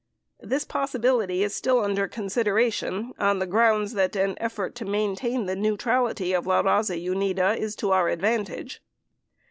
This 0.39 0.65
possibility 0.65 1.43
is 1.43 1.53
still 1.53 1.81
under 1.81 2.07
consideration 2.07 3.13
on 3.19 3.37
the 3.37 3.45
grounds 3.45 3.93
that 3.93 4.15
an 4.15 4.33
effort 4.39 4.73
to 4.77 4.83
main 4.85 5.15
tain 5.15 5.45
the 5.45 5.55
neutrality 5.55 6.33
of 6.33 6.47
La 6.47 6.63
Baza 6.63 6.97
Unida 6.97 7.55
is 7.55 7.75
to 7.75 7.91
our 7.91 8.09
advantage. 8.09 8.81